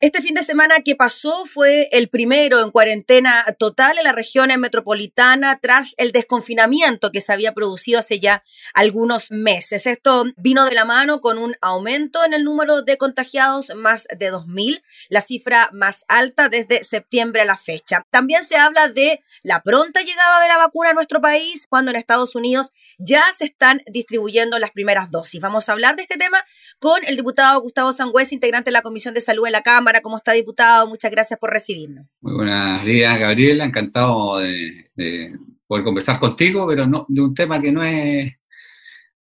[0.00, 4.48] Este fin de semana que pasó fue el primero en cuarentena total en la región
[4.60, 9.88] metropolitana tras el desconfinamiento que se había producido hace ya algunos meses.
[9.88, 14.30] Esto vino de la mano con un aumento en el número de contagiados, más de
[14.30, 18.06] 2.000, la cifra más alta desde septiembre a la fecha.
[18.12, 21.96] También se habla de la pronta llegada de la vacuna a nuestro país, cuando en
[21.96, 25.40] Estados Unidos ya se están distribuyendo las primeras dosis.
[25.40, 26.44] Vamos a hablar de este tema
[26.78, 30.16] con el diputado Gustavo Sangüez, integrante de la Comisión de Salud en la Cámara ¿cómo
[30.16, 30.86] está, diputado?
[30.86, 32.06] Muchas gracias por recibirnos.
[32.20, 33.64] Muy buenos días, Gabriela.
[33.64, 35.32] Encantado de,
[35.66, 38.32] poder conversar contigo, pero no, de un tema que no es,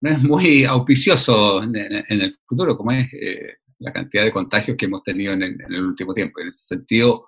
[0.02, 4.86] no es muy auspicioso en, el futuro, como es eh, la cantidad de contagios que
[4.86, 6.40] hemos tenido en el, último tiempo.
[6.40, 7.28] En ese sentido,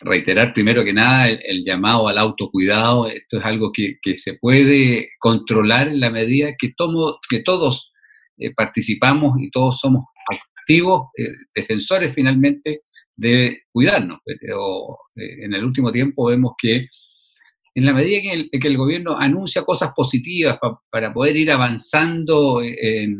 [0.00, 3.06] reiterar primero que nada el, llamado al autocuidado.
[3.08, 7.92] Esto es algo que, se puede controlar en la medida que, tomo, que todos
[8.36, 10.04] eh, participamos y todos somos
[10.68, 12.82] eh, defensores finalmente
[13.16, 14.18] de cuidarnos.
[14.24, 16.86] Pero eh, en el último tiempo vemos que
[17.74, 20.58] en la medida que el, que el gobierno anuncia cosas positivas
[20.90, 23.18] para poder ir avanzando en,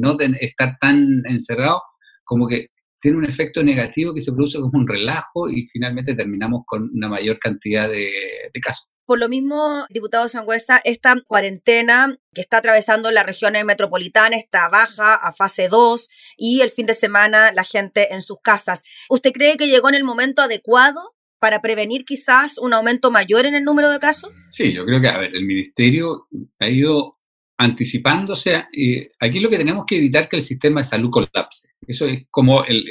[0.00, 1.82] no estar tan encerrado,
[2.24, 2.68] como que
[3.00, 7.08] tiene un efecto negativo que se produce como un relajo y finalmente terminamos con una
[7.08, 8.86] mayor cantidad de casos.
[9.06, 15.14] Por lo mismo, diputado Sangüesa, esta cuarentena que está atravesando las regiones metropolitanas está baja
[15.14, 18.82] a fase 2 y el fin de semana la gente en sus casas.
[19.08, 23.54] ¿Usted cree que llegó en el momento adecuado para prevenir quizás un aumento mayor en
[23.54, 24.32] el número de casos?
[24.50, 26.26] Sí, yo creo que, a ver, el ministerio
[26.58, 27.16] ha ido
[27.58, 28.66] anticipándose.
[28.76, 31.68] Eh, aquí lo que tenemos que evitar es que el sistema de salud colapse.
[31.86, 32.84] Eso es como el,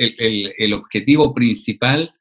[0.57, 2.16] el, objetivo principal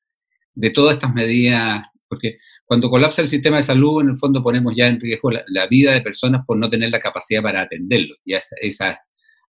[0.54, 4.74] de todas estas medidas, porque cuando colapsa el sistema de salud, en el fondo ponemos
[4.74, 8.14] ya en riesgo la, vida de personas por no tener la capacidad para atenderlo.
[8.24, 8.98] Y esa,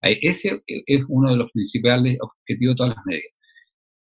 [0.02, 3.34] ese es uno de los principales objetivos de todas las medidas.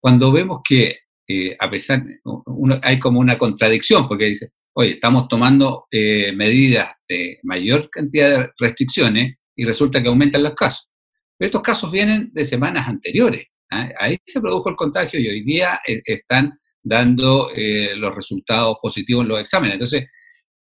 [0.01, 2.05] Cuando vemos que, eh, a pesar,
[2.47, 8.31] uno, hay como una contradicción, porque dice, oye, estamos tomando eh, medidas de mayor cantidad
[8.31, 10.89] de restricciones y resulta que aumentan los casos.
[11.37, 13.45] Pero estos casos vienen de semanas anteriores.
[13.71, 13.89] ¿ah?
[13.99, 19.23] Ahí se produjo el contagio y hoy día eh, están dando eh, los resultados positivos
[19.23, 19.75] en los exámenes.
[19.75, 20.05] Entonces,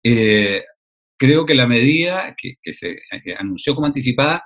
[0.02, 0.62] eh,
[1.18, 4.44] creo que la medida que, se eh, anunció como anticipada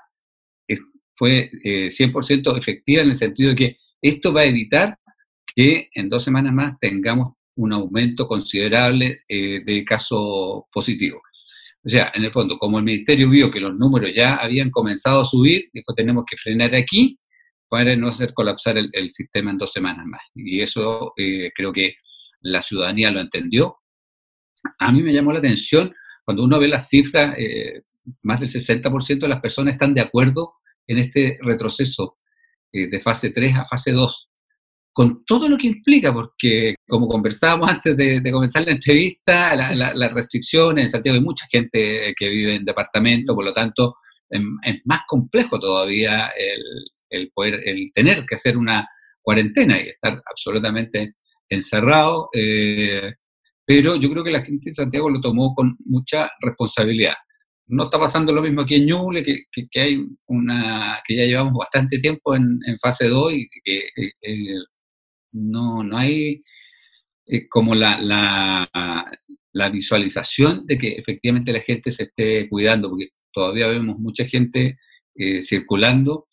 [1.19, 4.99] fue 100% efectiva en el sentido de que esto va a evitar
[5.55, 11.23] que en dos semanas más tengamos un aumento considerable de casos positivos.
[11.83, 15.23] O sea, en el fondo, como el Ministerio vio que los números ya habían comenzado
[15.23, 17.19] a subir, dijo, tenemos que frenar aquí
[17.69, 20.23] para no hacer colapsar el, sistema en dos semanas más.
[20.35, 21.97] Y eso eh, creo que
[22.41, 23.79] la ciudadanía lo entendió.
[24.79, 25.93] A mí me llamó la atención
[26.25, 27.83] cuando uno ve las cifras, eh,
[28.23, 30.55] más del 60% de las personas están de acuerdo
[30.87, 32.19] en este retroceso
[32.73, 34.31] eh, de fase 3 a fase 2,
[34.93, 40.85] con todo lo que implica, porque como conversábamos antes de, comenzar la entrevista, las restricciones,
[40.85, 43.97] en Santiago hay mucha gente que vive en departamento, por lo tanto
[44.31, 46.63] es, es más complejo todavía el,
[47.11, 48.87] el poder, el tener que hacer una
[49.27, 51.17] cuarentena y estar absolutamente
[51.49, 53.13] encerrado, eh,
[53.65, 57.15] pero yo creo que la gente de Santiago lo tomó con mucha responsabilidad.
[57.67, 61.99] No está pasando lo mismo aquí en Ñuble, que, hay una, que ya llevamos bastante
[61.99, 64.55] tiempo en, fase 2 y que eh, eh,
[65.33, 66.45] no, no hay
[67.51, 68.71] como la, la,
[69.53, 74.79] la, visualización de que efectivamente la gente se esté cuidando, porque todavía vemos mucha gente
[75.43, 76.26] circulando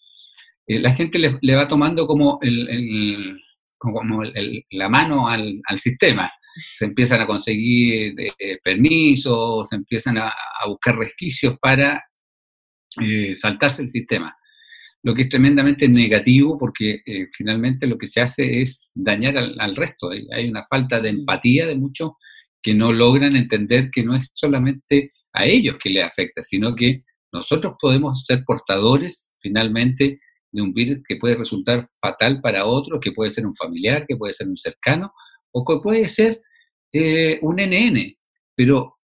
[0.68, 3.40] eh, la gente le, va tomando como, el,
[3.78, 4.24] como
[4.72, 6.32] la mano al, sistema.
[6.78, 10.34] Se empiezan a conseguir eh, permisos, se empiezan a,
[10.68, 12.04] buscar resquicios para
[13.02, 14.36] eh, saltarse el sistema.
[15.06, 17.02] Lo que es tremendamente negativo porque
[17.34, 20.12] finalmente lo que se hace es dañar al, al resto.
[20.12, 22.12] Hay una falta de empatía de muchos
[22.62, 27.04] que no logran entender que no es solamente a ellos que les afecta, sino que
[27.34, 30.20] nosotros podemos ser portadores finalmente
[30.54, 34.16] de un virus que puede resultar fatal para otro, que puede ser un familiar, que
[34.16, 35.12] puede ser un cercano,
[35.52, 36.42] o que puede ser
[36.94, 38.16] eh, un NN,
[38.56, 39.00] pero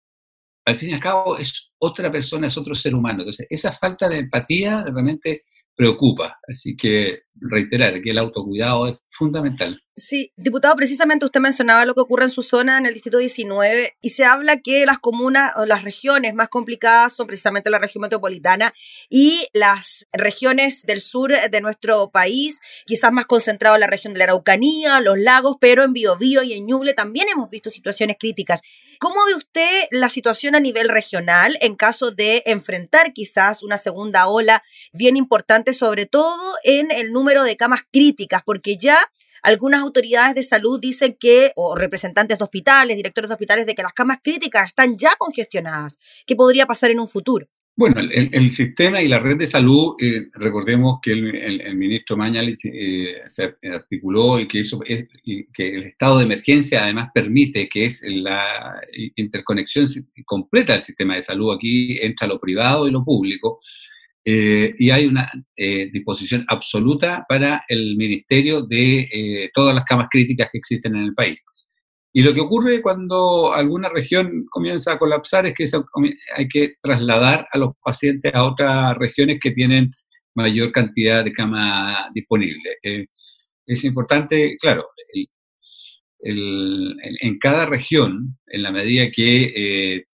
[0.66, 3.20] al fin y al cabo es otra persona, es otro ser humano.
[3.20, 6.38] Entonces, esa falta de empatía realmente preocupa.
[6.48, 9.82] Así que reiterar que el autocuidado es fundamental.
[10.00, 13.98] Sí, diputado, precisamente usted mencionaba lo que ocurre en su zona, en el distrito 19,
[14.00, 18.04] y se habla que las comunas o las regiones más complicadas son precisamente la región
[18.04, 18.76] metropolitana
[19.10, 24.20] y las regiones del sur de nuestro país, quizás más concentrado en la región de
[24.20, 28.62] la Araucanía, los lagos, pero en Biobío y en Ñuble también hemos visto situaciones críticas.
[29.00, 34.28] ¿Cómo ve usted la situación a nivel regional en caso de enfrentar quizás una segunda
[34.28, 38.42] ola bien importante, sobre todo en el número de camas críticas?
[38.46, 39.00] Porque ya
[39.44, 43.84] algunas autoridades de salud dicen que, o representantes de hospitales, directores de hospitales, de que
[43.84, 45.98] las camas críticas están ya congestionadas.
[46.26, 47.48] ¿Qué podría pasar en un futuro?
[47.80, 53.22] Bueno, el, sistema y la red de salud, eh, recordemos que el, ministro Mañalich eh,
[53.28, 58.82] se articuló y que, eso, que el estado de emergencia además permite que es la
[59.16, 59.86] interconexión
[60.26, 61.54] completa del sistema de salud.
[61.54, 63.60] Aquí entra lo privado y lo público.
[64.30, 65.26] Eh, y hay una
[65.58, 71.42] disposición absoluta para el ministerio de todas las camas críticas que existen en el país.
[72.18, 75.66] Y lo que ocurre cuando alguna región comienza a colapsar es que
[76.36, 79.92] hay que trasladar a los pacientes a otras regiones que tienen
[80.34, 82.78] mayor cantidad de cama disponible.
[82.82, 83.06] Eh,
[83.68, 84.88] es importante, claro,
[86.20, 90.06] en cada región, en la medida que eh,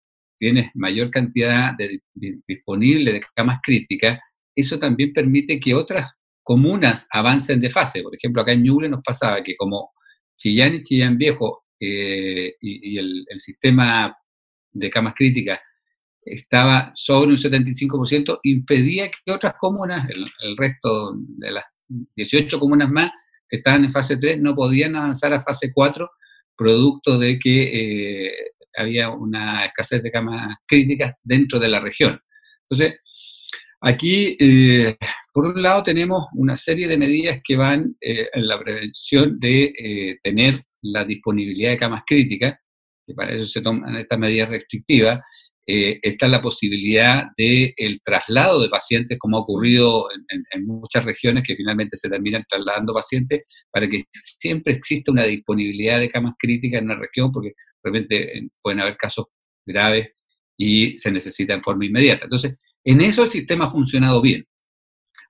[0.43, 1.71] tienes mayor cantidad
[2.45, 4.19] disponible de camas críticas,
[4.53, 6.11] eso también permite que otras
[6.43, 8.03] comunas avancen de fase.
[8.03, 9.91] Por ejemplo, acá en Ñuble nos pasaba que como
[10.35, 14.13] Chillán y Chillán Viejo eh, y, el, sistema
[14.73, 15.59] de camas críticas
[16.21, 23.11] estaba sobre un 75%, impedía que otras comunas, el, resto de las 18 comunas más
[23.47, 26.09] que estaban en fase 3, no podían avanzar a fase 4,
[26.57, 32.19] producto de que eh, había una escasez de camas críticas dentro de la región.
[32.69, 32.99] Entonces,
[33.81, 34.95] aquí, eh,
[35.33, 40.63] por un lado, tenemos una serie de medidas que van en la prevención de tener
[40.81, 42.59] la disponibilidad de camas críticas,
[43.05, 45.19] que para eso se toman estas medidas restrictivas,
[45.65, 51.43] eh, está la posibilidad del el traslado de pacientes, como ha ocurrido en, muchas regiones
[51.45, 56.79] que finalmente se terminan trasladando pacientes, para que siempre exista una disponibilidad de camas críticas
[56.79, 59.25] en una región, porque realmente pueden haber casos
[59.65, 60.09] graves
[60.57, 62.25] y se necesita en forma inmediata.
[62.25, 64.45] Entonces, en eso el sistema ha funcionado bien.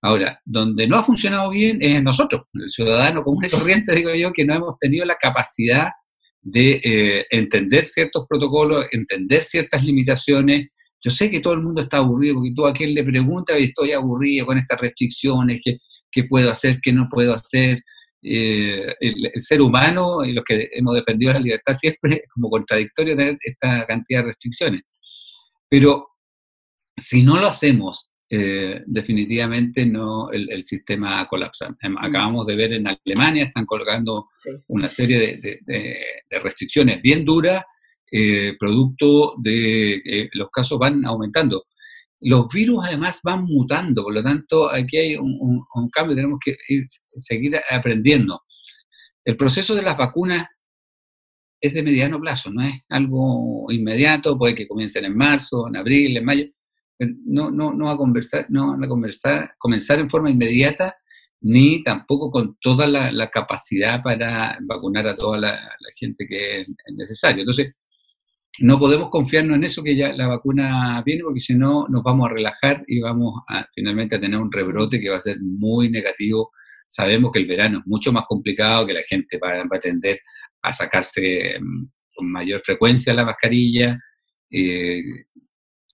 [0.01, 4.33] Ahora, donde no ha funcionado bien es nosotros, el ciudadano común y corriente, digo yo,
[4.33, 5.91] que no hemos tenido la capacidad
[6.41, 10.67] de eh, entender ciertos protocolos, entender ciertas limitaciones.
[11.01, 13.94] Yo sé que todo el mundo está aburrido, porque tú a quien le pregunta, estoy
[13.94, 15.61] aburrido con estas restricciones,
[16.11, 17.81] qué, puedo hacer, qué no puedo hacer.
[18.24, 23.18] Eh, el, ser humano y los que hemos defendido la libertad siempre es como contradictorio
[23.18, 24.81] tener esta cantidad de restricciones.
[25.70, 26.08] Pero
[26.96, 31.68] si no lo hacemos eh, definitivamente no el, sistema colapsa.
[31.81, 31.98] Em, mm.
[32.00, 34.30] Acabamos de ver en Alemania, están colgando
[34.68, 37.64] una serie de, restricciones bien duras,
[38.12, 41.66] eh, producto de que los casos van aumentando.
[42.24, 46.56] Los virus además van mutando, por lo tanto aquí hay un, cambio, tenemos que
[47.18, 48.42] seguir aprendiendo.
[49.25, 50.46] El proceso de las vacunas
[51.62, 56.18] es de mediano plazo, no es algo inmediato, puede que comiencen en marzo, en abril,
[56.18, 56.46] en mayo,
[57.25, 60.96] no, no, no va a conversar, no a conversar, comenzar en forma inmediata,
[61.42, 65.60] ni tampoco con toda la, capacidad para vacunar a toda la,
[65.98, 67.42] gente que es, necesario.
[67.42, 67.74] Entonces,
[68.59, 72.29] no podemos confiarnos en eso que ya la vacuna viene, porque si no nos vamos
[72.29, 75.89] a relajar y vamos a finalmente a tener un rebrote que va a ser muy
[75.89, 76.51] negativo.
[76.88, 80.19] Sabemos que el verano es mucho más complicado, que la gente va, a tender
[80.61, 84.00] a sacarse mm, con mayor frecuencia la mascarilla.
[84.51, 85.01] Eh,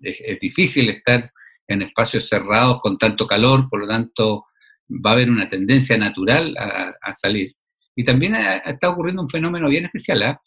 [0.02, 1.32] es, difícil estar
[1.66, 4.46] en espacios cerrados con tanto calor, por lo tanto
[4.90, 7.54] va a haber una tendencia natural a, salir.
[7.96, 10.24] Y también está ocurriendo un fenómeno bien especial.
[10.24, 10.42] ¿ah?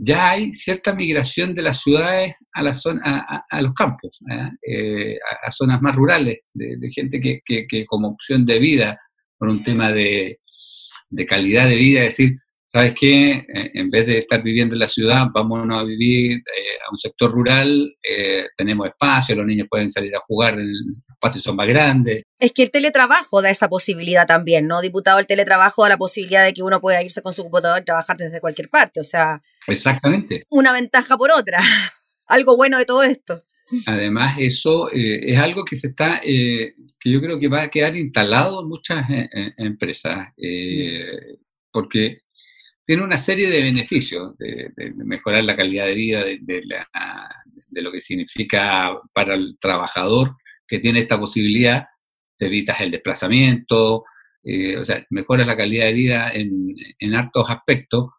[0.00, 4.50] Ya hay cierta migración de las ciudades a, la zona, a, los campos, ¿ah?
[4.66, 8.98] eh, a, zonas más rurales, de, gente que, que, como opción de vida,
[9.36, 10.38] por un tema de,
[11.10, 12.38] de calidad de vida, es decir,
[12.68, 13.30] ¿sabes qué?
[13.32, 16.98] Eh, en vez de estar viviendo en la ciudad, vámonos a vivir eh, a un
[16.98, 20.66] sector rural, eh, tenemos espacio, los niños pueden salir a jugar, los
[21.18, 22.22] patios son más grandes.
[22.38, 24.80] Es que el teletrabajo da esa posibilidad también, ¿no?
[24.80, 27.84] Diputado, el teletrabajo da la posibilidad de que uno pueda irse con su computador y
[27.84, 29.42] trabajar desde cualquier parte, o sea...
[29.66, 30.46] Exactamente.
[30.48, 31.58] Una ventaja por otra,
[32.26, 33.42] algo bueno de todo esto.
[33.86, 38.62] Además, eso es algo que se está, que yo creo que va a quedar instalado
[38.62, 39.04] en muchas
[39.58, 40.28] empresas,
[41.70, 42.22] porque
[42.88, 48.98] tiene una serie de beneficios, de, mejorar la calidad de vida, de, lo que significa
[49.12, 50.36] para el trabajador
[50.68, 51.86] que tiene esta posibilidad,
[52.38, 54.04] te evitas el desplazamiento,
[54.44, 58.10] eh, o sea, mejoras la calidad de vida en, en hartos aspectos,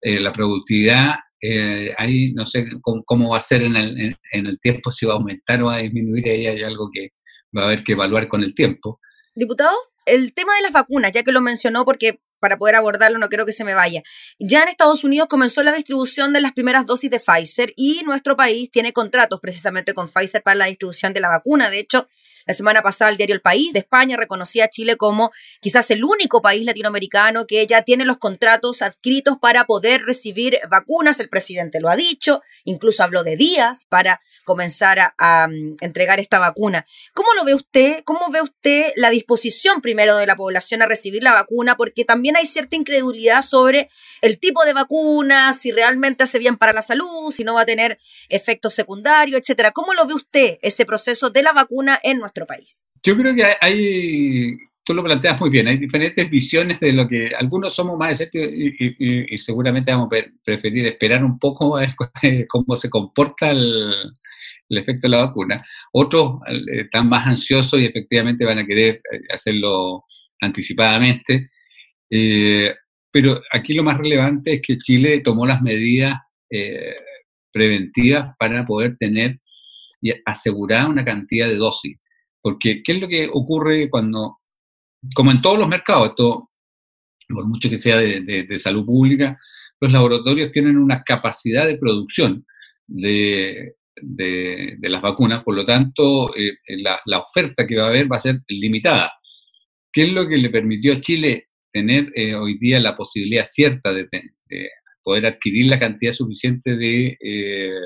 [0.00, 4.58] eh, la productividad, eh, ahí no sé cómo, va a ser en el, en el,
[4.60, 7.10] tiempo, si va a aumentar o va a disminuir, ahí hay algo que
[7.56, 9.00] va a haber que evaluar con el tiempo.
[9.34, 13.28] Diputado, el tema de las vacunas, ya que lo mencionó, porque para poder abordarlo, no
[13.28, 14.02] quiero que se me vaya.
[14.38, 18.36] Ya en Estados Unidos comenzó la distribución de las primeras dosis de Pfizer y nuestro
[18.36, 21.70] país tiene contratos precisamente con Pfizer para la distribución de la vacuna.
[21.70, 22.08] De hecho,
[22.46, 25.30] La semana pasada el diario El País de España reconocía a Chile como
[25.60, 31.20] quizás el único país latinoamericano que ya tiene los contratos adscritos para poder recibir vacunas.
[31.20, 36.20] El presidente lo ha dicho, incluso habló de días para comenzar a, a mm, entregar
[36.20, 36.86] esta vacuna.
[37.14, 38.02] ¿Cómo lo ve usted?
[38.04, 41.76] ¿Cómo ve usted la disposición primero de la población a recibir la vacuna?
[41.76, 43.88] Porque también hay cierta incredulidad sobre
[44.20, 47.66] el tipo de vacuna, si realmente hace bien para la salud, si no va a
[47.66, 49.70] tener efectos secundarios, etcétera.
[49.72, 52.84] ¿Cómo lo ve usted ese proceso de la vacuna en país?
[53.02, 57.32] Yo creo que hay, tú lo planteas muy bien, hay diferentes visiones de lo que
[57.38, 61.94] algunos somos más escépticos y, seguramente vamos a preferir esperar un poco a ver
[62.48, 63.94] cómo se comporta el,
[64.70, 65.64] efecto de la vacuna.
[65.92, 70.04] Otros eh, están más ansiosos y efectivamente van a querer eh, hacerlo
[70.40, 71.50] anticipadamente.
[72.10, 72.74] Eh,
[73.10, 76.18] pero aquí lo más relevante es que Chile tomó las medidas
[77.52, 79.38] preventivas para poder tener
[80.00, 81.98] y asegurar una cantidad de dosis.
[82.40, 84.38] Porque, ¿qué es lo que ocurre cuando,
[85.14, 86.50] como en todos los mercados, esto,
[87.28, 89.38] por mucho que sea de, salud pública,
[89.80, 92.44] los laboratorios tienen una capacidad de producción
[92.86, 93.74] de,
[94.80, 98.40] las vacunas, por lo tanto, eh, la, oferta que va a haber va a ser
[98.48, 99.12] limitada.
[99.92, 103.92] ¿Qué es lo que le permitió a Chile tener eh, hoy día la posibilidad cierta
[103.92, 104.08] de,
[105.02, 107.80] poder adquirir la cantidad suficiente de, eh,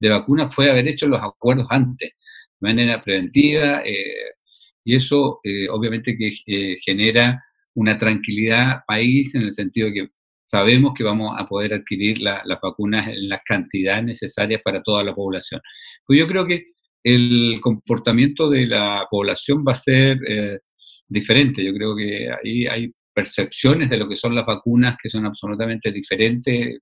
[0.00, 2.12] de vacunas fue haber hecho los acuerdos antes,
[2.60, 4.32] manera preventiva, eh,
[4.84, 7.42] y eso eh, obviamente que eh, genera
[7.74, 10.08] una tranquilidad país en el sentido que
[10.50, 15.14] sabemos que vamos a poder adquirir las vacunas en las cantidades necesarias para toda la
[15.14, 15.60] población.
[16.06, 16.64] Pues yo creo que
[17.04, 20.18] el comportamiento de la población va a ser
[21.06, 21.62] diferente.
[21.62, 25.92] Yo creo que ahí hay percepciones de lo que son las vacunas que son absolutamente
[25.92, 26.78] diferentes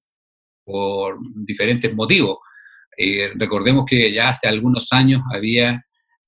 [0.64, 2.38] por diferentes motivos.
[2.96, 5.84] Eh, recordemos que ya hace algunos años había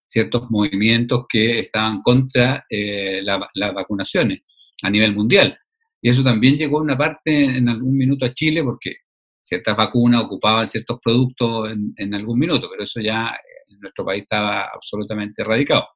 [0.06, 4.40] ciertos movimientos que estaban contra eh, las vacunaciones
[4.82, 5.58] a nivel mundial.
[6.00, 8.96] Y eso también llegó a una parte en algún minuto a Chile porque
[9.42, 13.34] ciertas vacunas ocupaban ciertos productos en, algún minuto, pero eso ya
[13.68, 15.88] en nuestro país estaba absolutamente erradicado.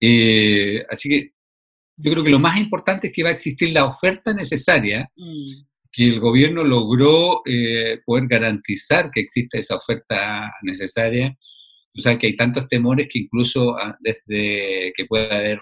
[0.00, 1.32] Eh, así que
[1.96, 5.67] yo creo que lo más importante es que va a existir la oferta necesaria mm
[5.98, 11.36] que el gobierno logró eh, poder garantizar que exista esa oferta necesaria.
[11.96, 15.58] O sea, que hay tantos temores que incluso ah, desde que pueda haber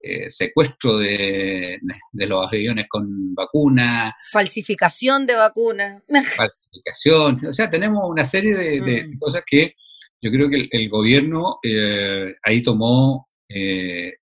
[0.00, 1.78] eh, secuestro de,
[2.14, 4.12] los aviones con vacuna.
[4.32, 6.02] Falsificación de vacuna.
[6.08, 7.36] Falsificación.
[7.48, 9.18] O sea, tenemos una serie de, mm.
[9.20, 9.74] cosas que
[10.20, 13.28] yo creo que el, gobierno eh, ahí tomó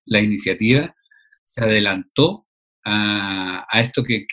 [0.05, 0.95] la iniciativa,
[1.43, 2.44] se adelantó
[2.85, 4.25] a, esto que,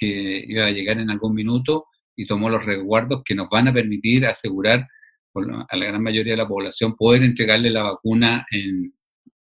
[0.47, 4.27] iba a llegar en algún minuto y tomó los resguardos que nos van a permitir
[4.27, 4.87] asegurar
[5.35, 8.93] a la gran mayoría de la población poder entregarle la vacuna en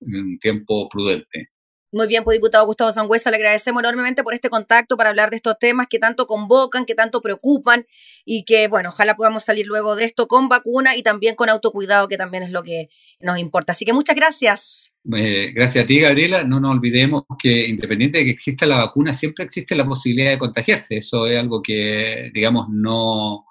[0.01, 1.49] un tiempo prudente.
[1.91, 5.37] Muy bien, pues diputado Gustavo Sangüesa, le agradecemos enormemente por este contacto para hablar de
[5.37, 7.83] estos temas que tanto convocan, que tanto preocupan
[8.25, 12.07] y que, bueno, ojalá podamos salir luego de esto con vacuna y también con autocuidado,
[12.07, 13.71] que también es lo que nos importa.
[13.71, 14.93] Así que muchas gracias.
[15.15, 16.43] Eh, gracias a ti, Gabriela.
[16.43, 20.37] No nos olvidemos que independiente de que exista la vacuna, siempre existe la posibilidad de
[20.37, 20.97] contagiarse.
[20.97, 23.45] Eso es algo que, digamos, no,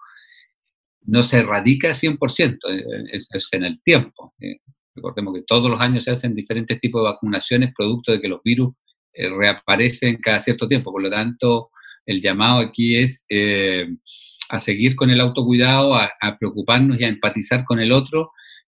[1.07, 4.33] no se erradica 100%, eh, es, es en el tiempo.
[4.99, 8.43] Recordemos que todos los años se hacen diferentes tipos de vacunaciones producto de que los
[8.43, 8.75] virus
[9.13, 10.93] eh, reaparecen cada cierto tiempo.
[10.93, 11.71] Por lo tanto,
[12.05, 13.87] el llamado aquí es eh,
[14.49, 18.31] a seguir con el autocuidado, a, preocuparnos y a empatizar con el otro,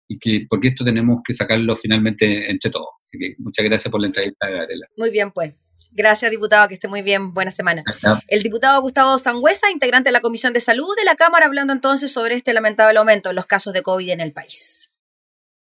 [0.09, 2.88] y que porque esto tenemos que sacarlo finalmente entre todos.
[3.02, 4.87] Así que muchas gracias por la entrevista, Gabriela.
[4.97, 5.54] Muy bien, pues.
[5.90, 7.33] Gracias, diputado, que esté muy bien.
[7.33, 7.83] Buena semana.
[8.28, 12.12] El diputado Gustavo Sangüesa, integrante de la Comisión de Salud de la Cámara, hablando entonces
[12.12, 14.90] sobre este lamentable aumento en los casos de COVID en el país.